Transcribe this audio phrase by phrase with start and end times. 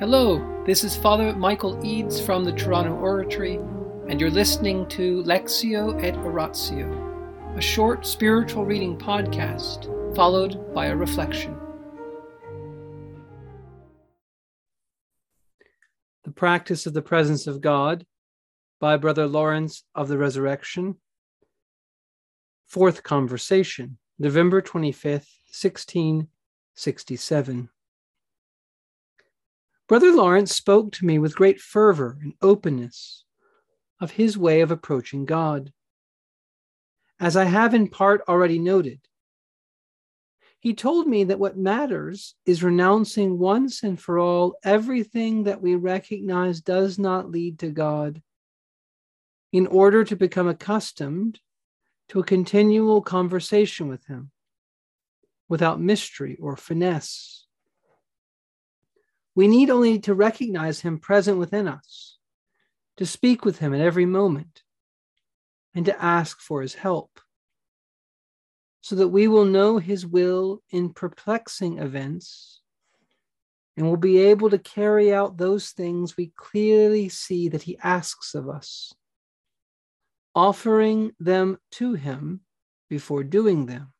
[0.00, 3.60] Hello, this is Father Michael Eads from the Toronto Oratory,
[4.08, 9.84] and you're listening to Lectio et Oratio, a short spiritual reading podcast
[10.16, 11.56] followed by a reflection.
[16.24, 18.04] The Practice of the Presence of God
[18.80, 20.96] by Brother Lawrence of the Resurrection.
[22.66, 27.68] Fourth Conversation, November 25th, 1667.
[29.86, 33.24] Brother Lawrence spoke to me with great fervor and openness
[34.00, 35.72] of his way of approaching God.
[37.20, 39.00] As I have in part already noted,
[40.58, 45.74] he told me that what matters is renouncing once and for all everything that we
[45.74, 48.22] recognize does not lead to God
[49.52, 51.38] in order to become accustomed
[52.08, 54.30] to a continual conversation with Him
[55.46, 57.43] without mystery or finesse.
[59.34, 62.18] We need only to recognize Him present within us,
[62.96, 64.62] to speak with Him at every moment,
[65.74, 67.20] and to ask for His help,
[68.80, 72.60] so that we will know His will in perplexing events
[73.76, 78.34] and will be able to carry out those things we clearly see that He asks
[78.36, 78.92] of us,
[80.32, 82.42] offering them to Him
[82.88, 83.92] before doing them,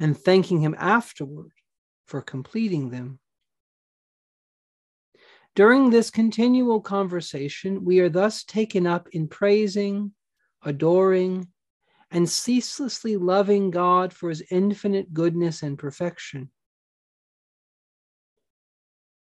[0.00, 1.52] and thanking Him afterward
[2.06, 3.18] for completing them.
[5.56, 10.12] During this continual conversation, we are thus taken up in praising,
[10.62, 11.48] adoring,
[12.10, 16.50] and ceaselessly loving God for his infinite goodness and perfection.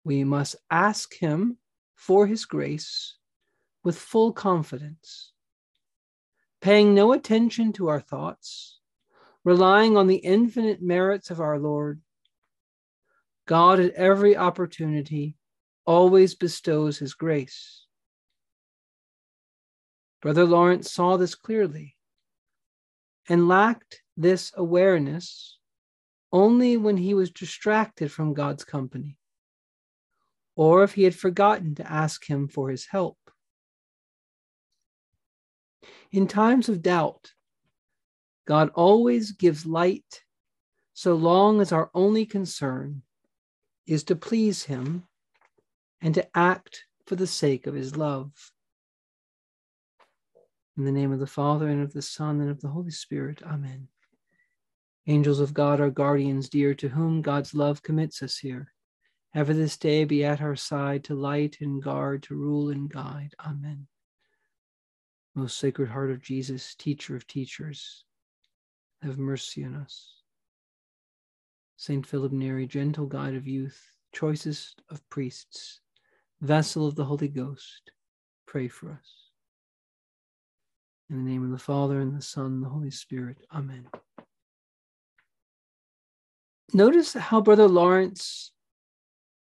[0.05, 1.59] We must ask him
[1.97, 3.19] for his grace
[3.85, 5.33] with full confidence,
[6.63, 8.81] paying no attention to our thoughts,
[9.45, 12.01] relying on the infinite merits of our Lord.
[13.47, 15.37] God at every opportunity
[15.85, 17.87] always bestows his grace.
[20.21, 21.97] Brother Lawrence saw this clearly
[23.29, 25.59] and lacked this awareness
[26.33, 29.17] only when he was distracted from God's company
[30.55, 33.17] or if he had forgotten to ask him for his help.
[36.11, 37.33] In times of doubt,
[38.47, 40.23] God always gives light
[40.95, 43.03] so long as our only concern
[43.87, 45.05] is to please him
[46.03, 48.33] and to act for the sake of his love.
[50.77, 53.43] In the name of the Father, and of the Son, and of the Holy Spirit,
[53.43, 53.89] Amen.
[55.07, 58.73] Angels of God, our guardians dear, to whom God's love commits us here,
[59.35, 63.35] ever this day be at our side to light and guard, to rule and guide.
[63.45, 63.87] Amen.
[65.35, 68.05] Most Sacred Heart of Jesus, teacher of teachers,
[69.03, 70.23] have mercy on us.
[71.77, 73.81] Saint Philip Neri, gentle guide of youth,
[74.13, 75.81] choicest of priests,
[76.43, 77.93] vessel of the Holy Ghost,
[78.47, 79.31] pray for us.
[81.09, 83.39] In the name of the Father, and the Son, and the Holy Spirit.
[83.55, 83.87] Amen.
[86.75, 88.51] Notice how Brother Lawrence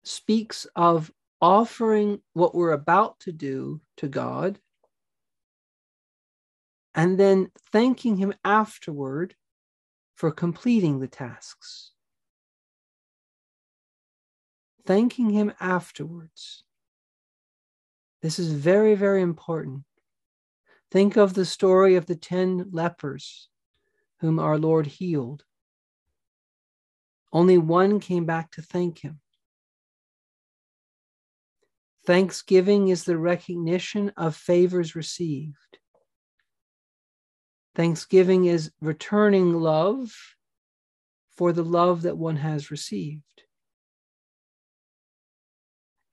[0.04, 1.10] speaks of
[1.40, 4.60] offering what we're about to do to God
[6.94, 9.34] and then thanking Him afterward
[10.14, 11.90] for completing the tasks.
[14.86, 16.64] Thanking Him afterwards.
[18.22, 19.82] This is very, very important.
[20.90, 23.48] Think of the story of the 10 lepers
[24.20, 25.44] whom our Lord healed.
[27.32, 29.20] Only one came back to thank him.
[32.06, 35.78] Thanksgiving is the recognition of favors received.
[37.74, 40.12] Thanksgiving is returning love
[41.36, 43.42] for the love that one has received.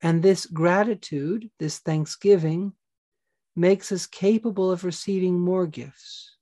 [0.02, 2.72] And this gratitude, this thanksgiving,
[3.54, 6.36] makes us capable of receiving more gifts.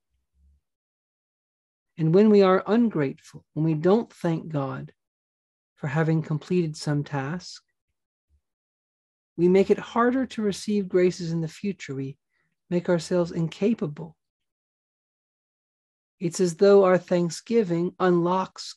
[1.96, 4.92] And when we are ungrateful, when we don't thank God
[5.74, 7.62] for having completed some task,
[9.36, 11.94] we make it harder to receive graces in the future.
[11.94, 12.16] We
[12.70, 14.16] make ourselves incapable.
[16.20, 18.76] It's as though our thanksgiving unlocks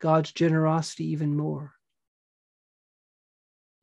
[0.00, 1.75] God's generosity even more.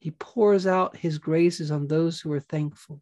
[0.04, 3.00] He pours out his graces on those who are thankful.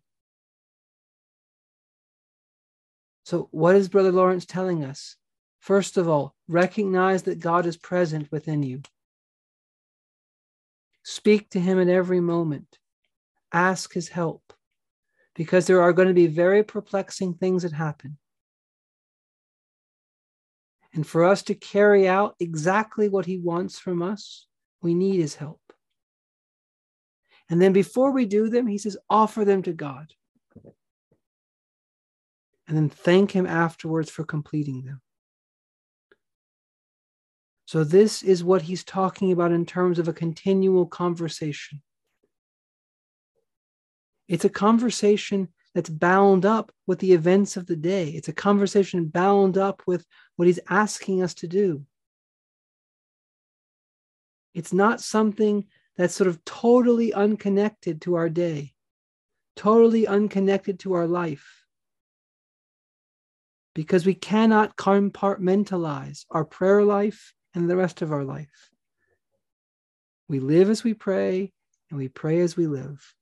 [3.26, 5.16] So, what is Brother Lawrence telling us?
[5.62, 8.84] First of all, recognize that God is present within you.
[11.02, 12.78] Speak to him at every moment.
[13.52, 14.54] Ask his help
[15.34, 18.20] because there are going to be very perplexing things that happen.
[20.94, 24.46] And for us to carry out exactly what he wants from us,
[24.84, 25.61] we need his help.
[27.52, 30.14] And then before we do them, he says, offer them to God.
[32.66, 35.02] And then thank him afterwards for completing them.
[37.66, 41.82] So, this is what he's talking about in terms of a continual conversation.
[44.30, 48.10] It's a conversation that's bound up with the events of the day.
[48.10, 50.06] It's a conversation bound up with
[50.38, 51.86] what he's asking us to do.
[54.54, 55.66] It's not something
[56.02, 58.74] that's sort of totally unconnected to our day,
[59.56, 61.64] totally unconnected to our life.
[63.76, 68.72] Because we cannot compartmentalize our prayer life and the rest of our life.
[70.28, 71.54] We live as we pray,
[71.92, 73.14] and we pray as we live.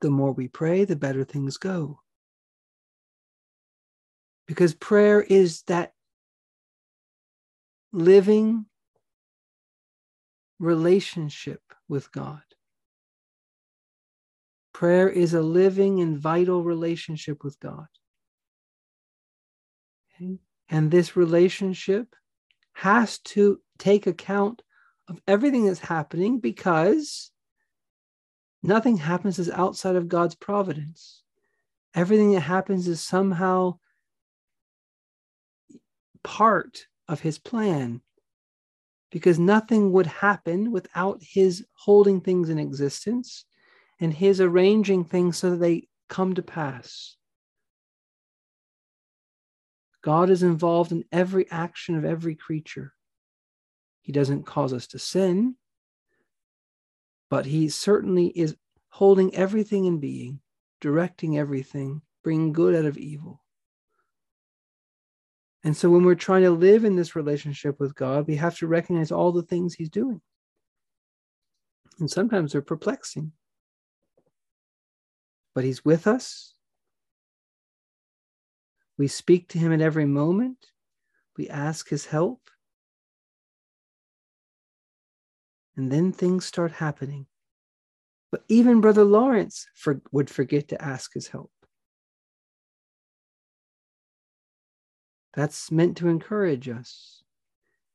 [0.00, 2.00] The more we pray, the better things go.
[4.46, 5.92] Because prayer is that
[7.92, 8.64] living
[10.64, 12.42] relationship with God.
[14.72, 17.86] Prayer is a living and vital relationship with God.
[20.68, 22.14] And this relationship
[22.72, 24.62] has to take account
[25.08, 27.30] of everything that's happening because
[28.62, 31.22] nothing happens is outside of God's providence.
[31.94, 33.78] Everything that happens is somehow
[36.24, 38.00] part of his plan
[39.14, 43.44] because nothing would happen without his holding things in existence
[44.00, 47.14] and his arranging things so that they come to pass.
[50.02, 52.92] God is involved in every action of every creature.
[54.00, 55.54] He doesn't cause us to sin,
[57.30, 58.56] but He certainly is
[58.88, 60.40] holding everything in being,
[60.80, 63.43] directing everything, bringing good out of evil.
[65.64, 68.66] And so when we're trying to live in this relationship with God, we have to
[68.66, 70.20] recognize all the things He's doing.
[71.98, 73.32] And sometimes they're perplexing.
[75.54, 76.54] But He's with us,
[78.96, 80.66] we speak to him at every moment.
[81.36, 82.48] We ask his help.
[85.76, 87.26] And then things start happening.
[88.30, 91.50] But even Brother Lawrence for, would forget to ask his help.
[95.34, 97.22] That's meant to encourage us.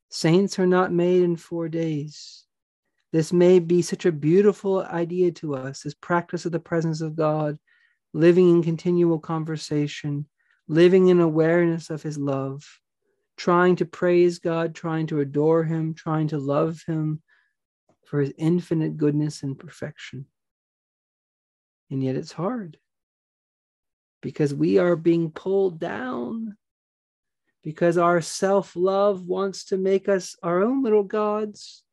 [0.09, 2.45] Saints are not made in four days.
[3.11, 7.15] This may be such a beautiful idea to us, this practice of the presence of
[7.15, 7.57] God,
[8.13, 10.27] living in continual conversation,
[10.67, 12.63] living in awareness of his love,
[13.37, 17.21] trying to praise God, trying to adore him, trying to love him
[18.05, 20.25] for his infinite goodness and perfection.
[21.89, 22.77] And yet it's hard
[24.21, 26.57] because we are being pulled down
[27.63, 31.83] because our self love wants to make us our own little gods.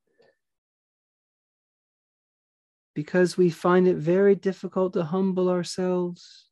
[2.95, 6.47] Because we find it very difficult to humble ourselves,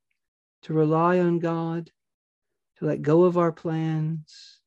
[0.63, 1.91] to rely on God,
[2.79, 4.61] to let go of our plans.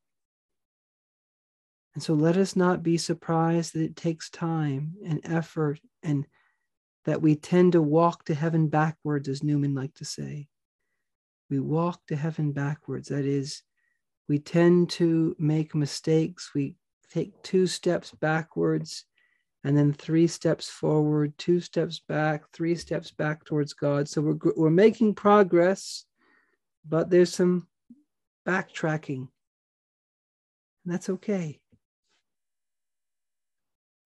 [1.94, 6.26] And so let us not be surprised that it takes time and effort and
[7.06, 10.48] that we tend to walk to heaven backwards, as Newman liked to say.
[11.50, 13.08] We walk to heaven backwards.
[13.10, 13.64] That is,
[14.28, 16.52] we tend to make mistakes.
[16.54, 16.76] We
[17.10, 19.06] take two steps backwards
[19.64, 24.08] and then three steps forward, two steps back, three steps back towards God.
[24.08, 26.06] So we're, we're making progress,
[26.88, 27.68] but there's some
[28.48, 29.28] backtracking.
[30.86, 31.60] And that's okay.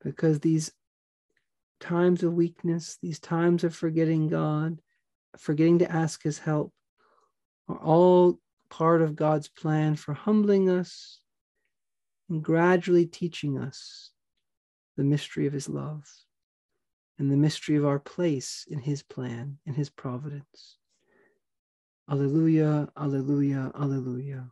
[0.04, 0.72] Because these
[1.80, 4.80] times of weakness, these times of forgetting God,
[5.38, 6.74] forgetting to ask His help,
[7.68, 8.40] are all
[8.72, 11.20] part of God's plan for humbling us
[12.30, 14.12] and gradually teaching us
[14.98, 16.10] the mystery of His love
[17.20, 20.78] and the mystery of our place in His plan, in His providence.
[22.10, 24.50] Alleluia, Alleluia, Alleluia.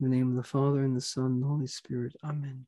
[0.00, 2.14] In the name of the Father, and the Son, and the Holy Spirit.
[2.22, 2.66] Amen.